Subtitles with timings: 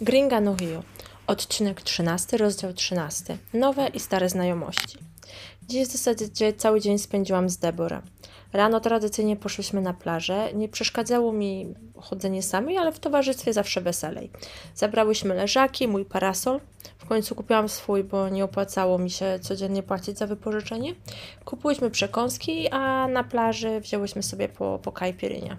[0.00, 0.82] Gringa no Rio.
[1.26, 3.38] Odcinek 13, rozdział 13.
[3.54, 4.98] Nowe i stare znajomości.
[5.68, 8.02] Dziś w zasadzie cały dzień spędziłam z Deborah.
[8.52, 10.48] Rano tradycyjnie poszłyśmy na plażę.
[10.54, 14.30] Nie przeszkadzało mi chodzenie samej, ale w towarzystwie zawsze weselej.
[14.74, 16.60] Zabrałyśmy leżaki, mój parasol.
[16.98, 20.94] W końcu kupiłam swój, bo nie opłacało mi się codziennie płacić za wypożyczenie.
[21.44, 25.56] Kupiłyśmy przekąski, a na plaży wzięłyśmy sobie po, po kajpirynie.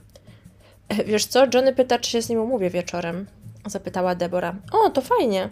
[1.06, 3.28] Wiesz co, Johnny pyta, czy się z nim umówię wieczorem.
[3.70, 4.56] Zapytała Debora.
[4.72, 5.50] O, to fajnie.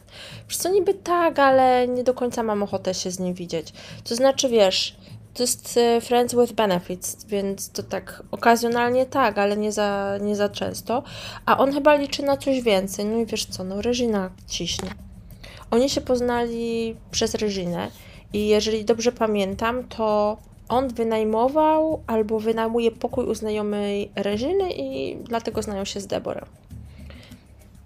[0.47, 3.73] Wiesz co, niby tak, ale nie do końca mam ochotę się z nim widzieć.
[4.03, 4.97] To znaczy, wiesz,
[5.33, 10.35] to jest e, Friends with Benefits, więc to tak okazjonalnie tak, ale nie za, nie
[10.35, 11.03] za często.
[11.45, 13.05] A on chyba liczy na coś więcej.
[13.05, 14.89] No i wiesz co, no Regina ciśnie.
[15.71, 17.91] Oni się poznali przez Reginę
[18.33, 20.37] i jeżeli dobrze pamiętam, to
[20.69, 26.47] on wynajmował albo wynajmuje pokój u znajomej Reżyny i dlatego znają się z Deborah.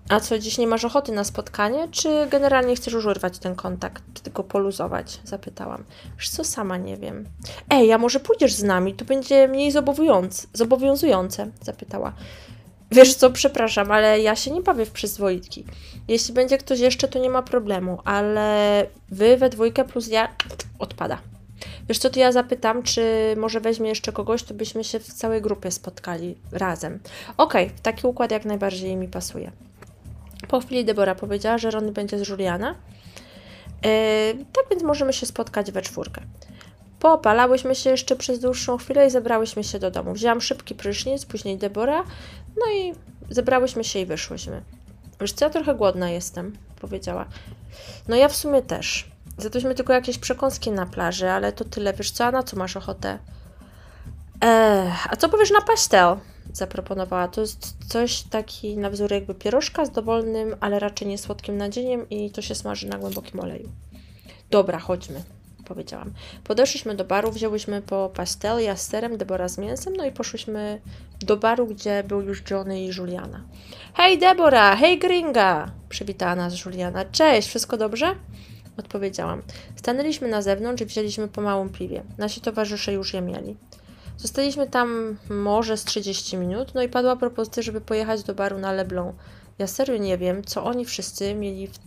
[0.10, 4.04] A co, dziś nie masz ochoty na spotkanie, czy generalnie chcesz już urwać ten kontakt,
[4.14, 5.20] czy tylko poluzować?
[5.24, 5.84] Zapytałam.
[6.18, 7.26] Wiesz co, sama nie wiem.
[7.70, 8.94] Ej, a może pójdziesz z nami?
[8.94, 9.72] To będzie mniej
[10.54, 12.14] zobowiązujące, zapytała.
[12.92, 15.66] Wiesz co, przepraszam, ale ja się nie bawię w przyzwoitki.
[16.08, 20.28] Jeśli będzie ktoś jeszcze, to nie ma problemu, ale wy we dwójkę plus ja
[20.80, 21.18] odpada.
[21.90, 25.42] Wiesz co, to ja zapytam, czy może weźmie jeszcze kogoś, to byśmy się w całej
[25.42, 27.00] grupie spotkali razem.
[27.38, 29.52] Okej, okay, taki układ jak najbardziej mi pasuje.
[30.48, 32.76] Po chwili Debora powiedziała, że Ron będzie z Juliana.
[33.84, 36.22] Yy, tak więc możemy się spotkać we czwórkę.
[37.00, 40.14] Popalałyśmy się jeszcze przez dłuższą chwilę i zebrałyśmy się do domu.
[40.14, 42.04] Wzięłam szybki prysznic, później Debora,
[42.58, 42.94] no i
[43.30, 44.62] zebrałyśmy się i wyszłyśmy.
[45.22, 47.26] Wiesz co, ja trochę głodna jestem, powiedziała.
[48.08, 49.12] No ja w sumie też.
[49.38, 51.94] Zjadłyśmy tylko jakieś przekąski na plaży, ale to tyle.
[51.94, 53.18] Wiesz co, a na co masz ochotę?
[54.42, 56.16] Eee, a co powiesz na pastel?
[56.54, 57.28] Zaproponowała.
[57.28, 62.10] To jest coś taki na wzór jakby pierożka z dowolnym, ale raczej nie słodkim nadzieniem
[62.10, 63.70] i to się smaży na głębokim oleju.
[64.50, 65.24] Dobra, chodźmy,
[65.66, 66.14] powiedziałam.
[66.44, 70.82] Podeszliśmy do baru, wzięłyśmy po pastel, ja z serem, Debora z mięsem, no i poszłyśmy
[71.22, 73.44] do baru, gdzie był już Johnny i Juliana.
[73.94, 75.72] Hej Debora, hej Gringa!
[75.90, 77.06] Przywitała nas Juliana.
[77.06, 78.16] Cześć, wszystko dobrze?
[78.78, 79.42] Odpowiedziałam.
[79.76, 82.04] Stanęliśmy na zewnątrz i wzięliśmy po małym piwie.
[82.18, 83.58] Nasi towarzysze już je mieli.
[84.22, 88.72] Zostaliśmy tam może z 30 minut, no i padła propozycja, żeby pojechać do baru na
[88.72, 89.14] Leblon.
[89.60, 91.80] Ja serio nie wiem, co oni wszyscy mieli w,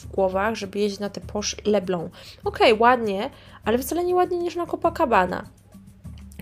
[0.00, 2.08] w głowach, żeby jeździć na te Porsche Leblon.
[2.44, 3.30] Okej, okay, ładnie,
[3.64, 5.44] ale wcale nie ładniej niż na Copacabana.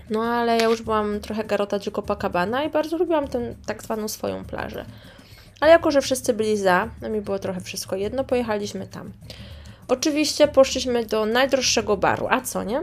[0.09, 4.07] No ale ja już byłam trochę garota do Copacabana i bardzo lubiłam tę tak zwaną
[4.07, 4.85] swoją plażę.
[5.59, 9.11] Ale jako, że wszyscy byli za, no mi było trochę wszystko jedno, pojechaliśmy tam.
[9.87, 12.81] Oczywiście poszliśmy do najdroższego baru, a co nie?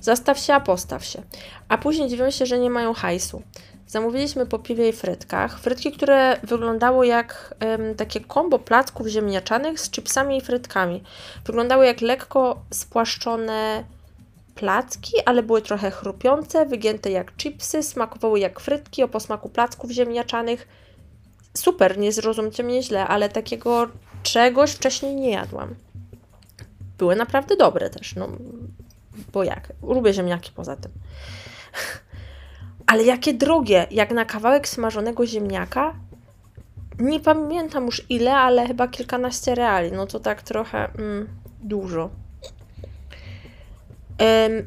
[0.00, 1.22] Zastaw się, a postaw się.
[1.68, 3.42] A później dziwią się, że nie mają hajsu.
[3.86, 5.60] Zamówiliśmy po piwie i frytkach.
[5.60, 11.02] Frytki, które wyglądało jak um, takie kombo placków ziemniaczanych z chipsami i frytkami.
[11.46, 13.84] Wyglądały jak lekko spłaszczone
[14.54, 20.68] placki, ale były trochę chrupiące, wygięte jak chipsy, smakowały jak frytki o posmaku placków ziemniaczanych.
[21.56, 23.88] Super, nie zrozumcie mnie źle, ale takiego
[24.22, 25.74] czegoś wcześniej nie jadłam.
[26.98, 28.14] Były naprawdę dobre też.
[28.14, 28.28] No,
[29.32, 29.72] bo jak?
[29.82, 30.92] Lubię ziemniaki poza tym.
[32.86, 35.94] Ale jakie drogie, jak na kawałek smażonego ziemniaka.
[36.98, 39.92] Nie pamiętam już ile, ale chyba kilkanaście reali.
[39.92, 41.28] No to tak trochę mm,
[41.62, 42.10] dużo.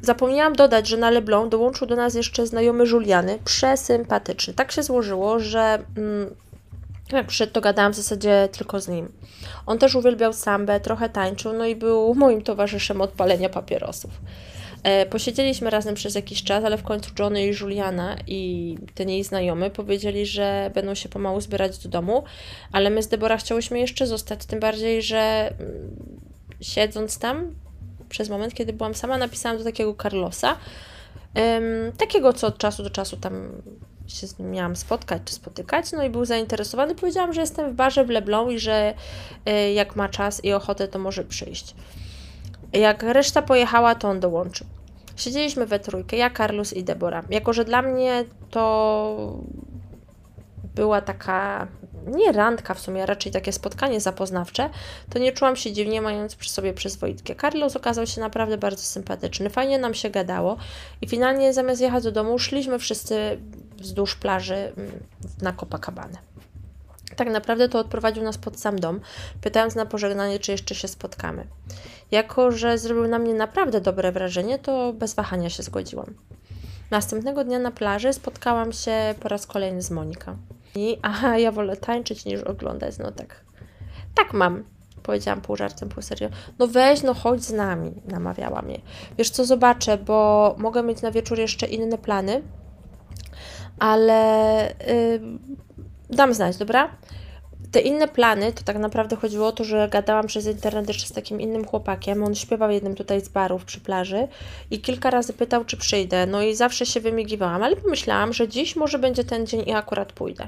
[0.01, 4.53] zapomniałam dodać, że na Leblon dołączył do nas jeszcze znajomy Juliany, przesympatyczny.
[4.53, 6.35] Tak się złożyło, że mm,
[7.27, 9.11] przyszedł, to gadałam w zasadzie tylko z nim.
[9.65, 14.11] On też uwielbiał sambę, trochę tańczył, no i był moim towarzyszem odpalenia papierosów.
[14.83, 19.23] E, posiedzieliśmy razem przez jakiś czas, ale w końcu Johnny i Juliana i ten jej
[19.23, 22.23] znajomy powiedzieli, że będą się pomału zbierać do domu,
[22.71, 25.97] ale my z Deborah chciałyśmy jeszcze zostać, tym bardziej, że mm,
[26.61, 27.55] siedząc tam
[28.09, 30.57] przez moment, kiedy byłam sama, napisałam do takiego Carlosa,
[31.97, 33.61] takiego, co od czasu do czasu tam
[34.07, 36.95] się z nim miałam spotkać czy spotykać, no i był zainteresowany.
[36.95, 38.93] Powiedziałam, że jestem w barze w Leblon i że
[39.49, 41.75] y, jak ma czas i ochotę, to może przyjść.
[42.73, 44.67] Jak reszta pojechała, to on dołączył.
[45.15, 47.23] Siedzieliśmy we trójkę, ja, Carlos i Debora.
[47.29, 49.37] Jako, że dla mnie to
[50.75, 51.67] była taka
[52.07, 54.69] nie randka w sumie, a raczej takie spotkanie zapoznawcze,
[55.09, 57.35] to nie czułam się dziwnie mając przy sobie przyzwoitkę.
[57.35, 60.57] Carlos okazał się naprawdę bardzo sympatyczny, fajnie nam się gadało
[61.01, 63.37] i finalnie zamiast jechać do domu szliśmy wszyscy
[63.83, 64.91] wzdłuż plaży mm,
[65.41, 66.17] na Copacabana.
[67.15, 68.99] Tak naprawdę to odprowadził nas pod sam dom,
[69.41, 71.47] pytając na pożegnanie, czy jeszcze się spotkamy.
[72.11, 76.13] Jako, że zrobił na mnie naprawdę dobre wrażenie, to bez wahania się zgodziłam.
[76.91, 80.37] Następnego dnia na plaży spotkałam się po raz kolejny z Moniką.
[80.75, 83.41] I aha, ja wolę tańczyć niż oglądać, no tak.
[84.15, 84.63] tak mam.
[85.03, 86.29] Powiedziałam pół żartem, pół serio.
[86.59, 88.81] No weź, no chodź z nami, namawiała mnie.
[89.17, 92.41] Wiesz co, zobaczę, bo mogę mieć na wieczór jeszcze inne plany,
[93.83, 95.19] ale yy,
[96.09, 96.89] dam znać, dobra?
[97.71, 101.11] te inne plany, to tak naprawdę chodziło o to, że gadałam przez internet jeszcze z
[101.11, 102.23] takim innym chłopakiem.
[102.23, 104.27] On śpiewał jednym tutaj z barów przy plaży
[104.71, 106.25] i kilka razy pytał, czy przyjdę.
[106.25, 110.13] No i zawsze się wymigiwałam, ale pomyślałam, że dziś może będzie ten dzień i akurat
[110.13, 110.47] pójdę.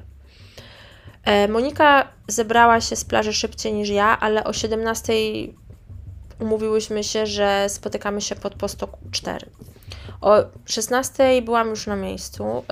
[1.24, 5.14] E, Monika zebrała się z plaży szybciej niż ja, ale o 17
[6.40, 9.50] umówiłyśmy się, że spotykamy się pod postok 4.
[10.22, 12.64] O 16 byłam już na miejscu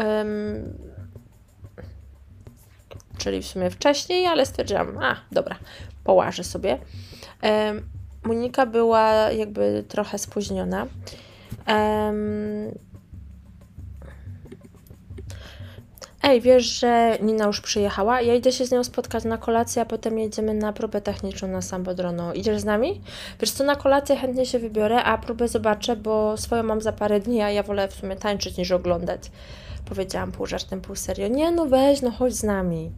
[3.18, 5.56] czyli w sumie wcześniej, ale stwierdziłam, a dobra,
[6.04, 6.80] połażę sobie.
[8.24, 10.88] Monika była jakby trochę spóźniona.
[16.25, 18.22] Ej, wiesz, że Nina już przyjechała?
[18.22, 21.62] Ja idę się z nią spotkać na kolację, a potem jedziemy na próbę techniczną na
[21.62, 22.34] Sambodrono.
[22.34, 23.02] Idziesz z nami?
[23.40, 27.20] Wiesz co, na kolację chętnie się wybiorę, a próbę zobaczę, bo swoją mam za parę
[27.20, 29.31] dni, a ja wolę w sumie tańczyć niż oglądać.
[29.86, 31.28] Powiedziałam pół żartem, pół serio.
[31.28, 32.92] Nie, no weź, no chodź z nami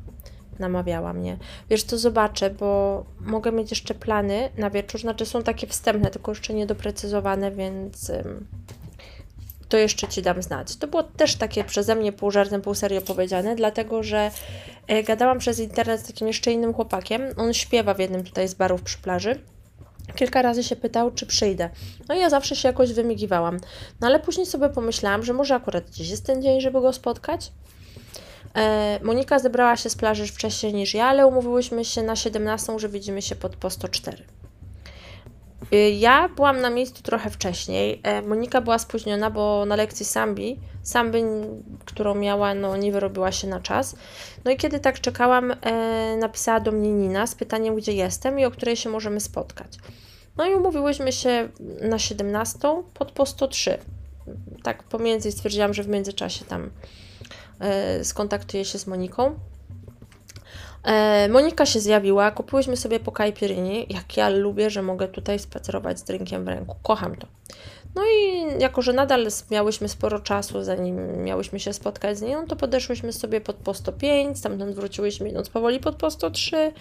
[0.59, 1.37] namawiała mnie.
[1.69, 6.31] Wiesz, to zobaczę, bo mogę mieć jeszcze plany na wieczór, znaczy są takie wstępne, tylko
[6.31, 8.11] jeszcze niedoprecyzowane, więc
[9.75, 10.75] to jeszcze Ci dam znać.
[10.75, 14.31] To było też takie przeze mnie pół żartem, pół serio powiedziane, dlatego że
[14.87, 17.21] e, gadałam przez internet z takim jeszcze innym chłopakiem.
[17.37, 19.39] On śpiewa w jednym tutaj z barów przy plaży.
[20.15, 21.69] Kilka razy się pytał, czy przyjdę.
[22.09, 23.59] No i ja zawsze się jakoś wymigiwałam.
[24.01, 27.51] No ale później sobie pomyślałam, że może akurat dziś jest ten dzień, żeby go spotkać.
[28.55, 32.89] E, Monika zebrała się z plaży wcześniej niż ja, ale umówiłyśmy się na 17, że
[32.89, 34.23] widzimy się pod po 104.
[35.71, 38.01] E, ja byłam na miejscu trochę wcześniej.
[38.03, 41.23] E, Monika była spóźniona, bo na lekcji sambi, samby,
[41.85, 43.95] którą miała, no nie wyrobiła się na czas.
[44.45, 45.53] No i kiedy tak czekałam,
[46.19, 49.77] napisała do mnie Nina z pytaniem, gdzie jestem i o której się możemy spotkać.
[50.37, 51.49] No i umówiłyśmy się
[51.81, 53.77] na 17 pod po 103.
[54.63, 56.69] Tak pomiędzy stwierdziłam, że w międzyczasie tam
[57.59, 59.39] E, skontaktuję się z Moniką.
[60.85, 65.99] E, Monika się zjawiła, kupiłyśmy sobie po kajpiryni, jak ja lubię, że mogę tutaj spacerować
[65.99, 66.75] z drinkiem w ręku.
[66.83, 67.27] Kocham to.
[67.95, 72.55] No i jako, że nadal miałyśmy sporo czasu, zanim miałyśmy się spotkać z nią, to
[72.55, 76.73] podeszłyśmy sobie pod po 105, stamtąd wróciłyśmy idąc powoli pod po 103.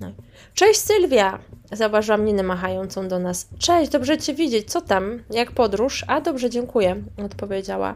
[0.00, 0.12] No.
[0.54, 1.38] Cześć Sylwia!
[1.72, 3.48] Zauważyłam Ninę machającą do nas.
[3.58, 4.70] Cześć, dobrze Cię widzieć.
[4.70, 5.22] Co tam?
[5.30, 6.04] Jak podróż?
[6.08, 7.94] A dobrze, dziękuję, odpowiedziała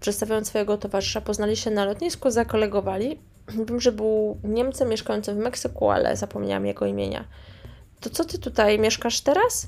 [0.00, 3.18] przedstawiając swojego towarzysza, poznali się na lotnisku, zakolegowali.
[3.68, 7.24] Wiem, że był Niemcem mieszkającym w Meksyku, ale zapomniałam jego imienia.
[8.00, 9.66] To co ty tutaj mieszkasz teraz?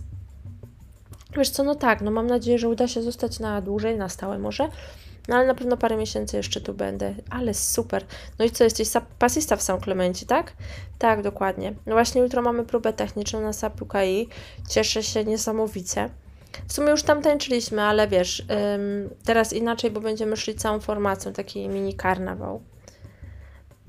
[1.37, 4.39] Wiesz co, no tak, no mam nadzieję, że uda się zostać na dłużej, na stałe
[4.39, 4.69] może.
[5.29, 7.15] No ale na pewno parę miesięcy jeszcze tu będę.
[7.31, 8.05] Ale super.
[8.39, 8.89] No i co, jesteś
[9.19, 10.53] pasista w San Clemenci, tak?
[10.99, 11.75] Tak, dokładnie.
[11.87, 14.29] No właśnie jutro mamy próbę techniczną na SAP-UKI.
[14.69, 16.11] Cieszę się niesamowicie.
[16.69, 18.41] W sumie już tam tańczyliśmy, ale wiesz,
[18.75, 22.63] ym, teraz inaczej, bo będziemy szli całą formacją, taki mini karnawał.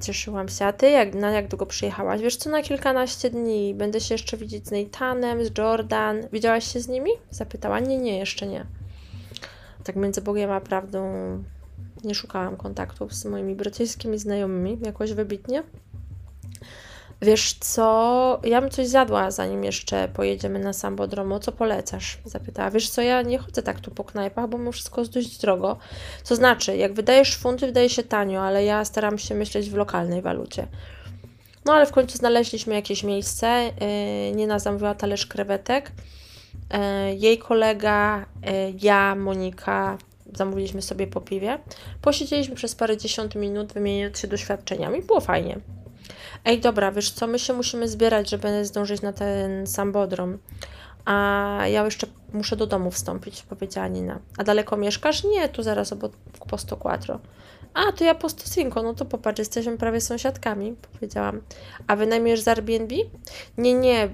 [0.02, 0.66] Cieszyłam się.
[0.66, 2.22] A ty jak, na jak długo przyjechałaś?
[2.22, 3.74] Wiesz co, na kilkanaście dni.
[3.74, 6.18] Będę się jeszcze widzieć z Nathanem, z Jordan.
[6.32, 7.12] Widziałaś się z nimi?
[7.32, 7.80] Zapytała.
[7.80, 8.66] Nie, nie, jeszcze nie.
[9.84, 11.14] Tak między Bogiem a prawdą
[12.04, 15.64] nie szukałam kontaktów z moimi brytyjskimi znajomymi jakoś wybitnie.
[17.22, 21.40] Wiesz co, ja bym coś zjadła, zanim jeszcze pojedziemy na Sambodromo.
[21.40, 22.18] Co polecasz?
[22.26, 22.72] Zapytała.
[22.72, 25.78] Wiesz co, ja nie chodzę tak tu po knajpach, bo mimo wszystko jest dość drogo.
[26.24, 30.22] Co znaczy, jak wydajesz funty, wydaje się tanio, ale ja staram się myśleć w lokalnej
[30.22, 30.68] walucie.
[31.66, 33.72] No ale w końcu znaleźliśmy jakieś miejsce.
[34.28, 35.92] Yy, Nina zamówiła talerz krewetek.
[36.74, 38.52] Yy, jej kolega, yy,
[38.82, 39.98] ja, Monika,
[40.34, 41.60] zamówiliśmy sobie po piwie.
[42.02, 45.02] Posiedzieliśmy przez parę dziesiąt minut, wymieniając się doświadczeniami.
[45.02, 45.60] Było fajnie.
[46.46, 50.38] Ej, dobra, wiesz co, my się musimy zbierać, żeby zdążyć na ten sambodrom.
[51.06, 51.14] A
[51.68, 54.20] ja jeszcze muszę do domu wstąpić, powiedziała Nina.
[54.38, 55.24] A daleko mieszkasz?
[55.24, 56.12] Nie, tu zaraz obok
[56.50, 57.20] Posto Quattro.
[57.74, 61.42] A, to ja Posto Cinco, no to popatrz, jesteśmy prawie sąsiadkami, powiedziałam.
[61.88, 62.96] A wynajmujesz z Airbnb?
[63.58, 64.10] Nie, nie,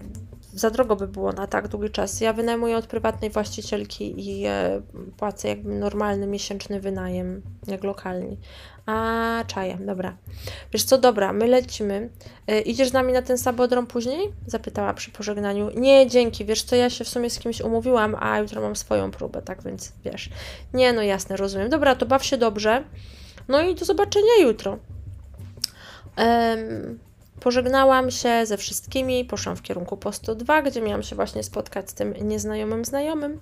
[0.55, 2.21] za drogo by było na tak długi czas.
[2.21, 4.81] Ja wynajmuję od prywatnej właścicielki i e,
[5.17, 8.37] płacę jakby normalny miesięczny wynajem, jak lokalni.
[8.85, 10.17] A, czaję, dobra.
[10.73, 12.09] Wiesz co, dobra, my lecimy.
[12.47, 14.33] E, idziesz z nami na ten sabodrom później?
[14.47, 15.69] Zapytała przy pożegnaniu.
[15.75, 19.11] Nie, dzięki, wiesz co, ja się w sumie z kimś umówiłam, a jutro mam swoją
[19.11, 20.29] próbę, tak więc wiesz.
[20.73, 21.69] Nie, no jasne, rozumiem.
[21.69, 22.83] Dobra, to baw się dobrze.
[23.47, 24.77] No i do zobaczenia jutro.
[26.17, 26.99] Um,
[27.45, 31.93] Pożegnałam się ze wszystkimi, poszłam w kierunku po 102, gdzie miałam się właśnie spotkać z
[31.93, 33.39] tym nieznajomym znajomym.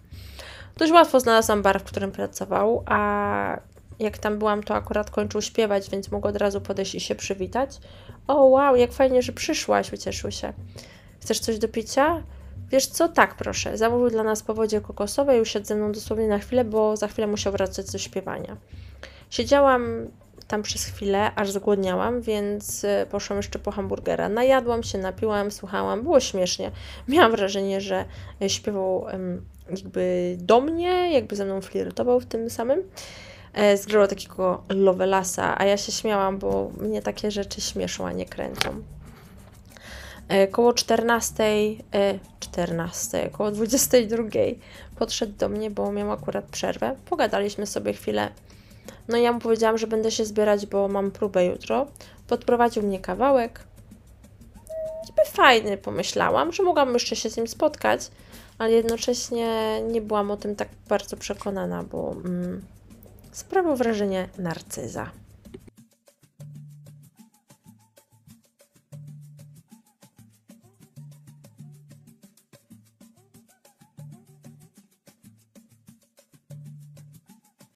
[0.78, 3.58] Dość łatwo znalazłam bar, w którym pracował, a
[4.00, 7.80] jak tam byłam, to akurat kończył śpiewać, więc mógł od razu podejść i się przywitać.
[8.28, 10.54] O, wow, jak fajnie, że przyszłaś, ucieszył się.
[11.22, 12.24] Chcesz coś do picia?
[12.70, 13.78] Wiesz co, tak proszę.
[13.78, 17.08] Zamówił dla nas po wodzie kokosowej i usiadł ze mną dosłownie na chwilę, bo za
[17.08, 18.58] chwilę musiał wracać do śpiewania.
[19.30, 20.08] Siedziałam
[20.48, 24.30] tam przez chwilę, aż zgłodniałam, więc e, poszłam jeszcze po hamburgera.
[24.30, 26.72] Najadłam się, napiłam, słuchałam, było śmiesznie.
[27.08, 28.06] Miałam wrażenie, że
[28.42, 29.06] e, śpiewał
[29.70, 32.84] jakby do mnie, jakby ze mną flirtował w tym samym.
[33.54, 38.26] E, Zgrał takiego Lovelasa, a ja się śmiałam, bo mnie takie rzeczy śmieszą, a nie
[38.26, 38.70] kręcą.
[40.28, 41.44] E, Koło 14,
[41.94, 44.24] e, 14, koło 22
[44.96, 46.96] podszedł do mnie, bo miał akurat przerwę.
[47.06, 48.30] Pogadaliśmy sobie chwilę.
[49.08, 51.88] No i ja mu powiedziałam, że będę się zbierać, bo mam próbę jutro.
[52.28, 53.64] Podprowadził mnie kawałek.
[55.10, 58.12] Niby fajny, pomyślałam, że mogłam jeszcze się z nim spotkać,
[58.58, 62.62] ale jednocześnie nie byłam o tym tak bardzo przekonana, bo mm,
[63.32, 65.12] sprawił wrażenie narcyza.